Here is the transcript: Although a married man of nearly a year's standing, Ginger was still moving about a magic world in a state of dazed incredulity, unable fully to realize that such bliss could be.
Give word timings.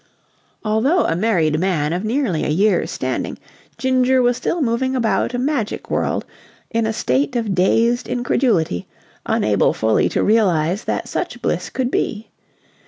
Although 0.65 1.05
a 1.05 1.15
married 1.15 1.59
man 1.59 1.93
of 1.93 2.03
nearly 2.03 2.43
a 2.43 2.47
year's 2.49 2.89
standing, 2.89 3.37
Ginger 3.77 4.19
was 4.23 4.35
still 4.35 4.59
moving 4.59 4.95
about 4.95 5.35
a 5.35 5.37
magic 5.37 5.91
world 5.91 6.25
in 6.71 6.87
a 6.87 6.91
state 6.91 7.35
of 7.35 7.53
dazed 7.53 8.09
incredulity, 8.09 8.87
unable 9.27 9.73
fully 9.73 10.09
to 10.09 10.23
realize 10.23 10.85
that 10.85 11.07
such 11.07 11.39
bliss 11.43 11.69
could 11.69 11.91
be. 11.91 12.31